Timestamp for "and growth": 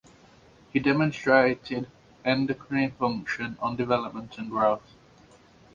4.39-4.95